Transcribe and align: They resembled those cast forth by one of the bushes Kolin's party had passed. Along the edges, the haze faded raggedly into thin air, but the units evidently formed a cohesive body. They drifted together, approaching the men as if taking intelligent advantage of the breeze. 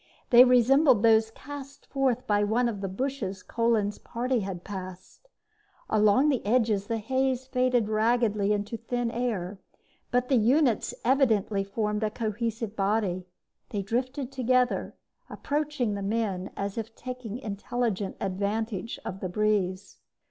They 0.31 0.43
resembled 0.43 1.03
those 1.03 1.29
cast 1.29 1.85
forth 1.85 2.25
by 2.25 2.43
one 2.43 2.67
of 2.67 2.81
the 2.81 2.87
bushes 2.87 3.43
Kolin's 3.43 3.99
party 3.99 4.39
had 4.39 4.63
passed. 4.63 5.29
Along 5.91 6.27
the 6.29 6.43
edges, 6.43 6.87
the 6.87 6.97
haze 6.97 7.45
faded 7.45 7.87
raggedly 7.87 8.51
into 8.51 8.77
thin 8.77 9.11
air, 9.11 9.59
but 10.09 10.27
the 10.27 10.37
units 10.37 10.95
evidently 11.05 11.63
formed 11.63 12.01
a 12.01 12.09
cohesive 12.09 12.75
body. 12.75 13.27
They 13.69 13.83
drifted 13.83 14.31
together, 14.31 14.95
approaching 15.29 15.93
the 15.93 16.01
men 16.01 16.49
as 16.57 16.79
if 16.79 16.95
taking 16.95 17.37
intelligent 17.37 18.15
advantage 18.19 18.97
of 19.05 19.19
the 19.19 19.29
breeze. 19.29 19.97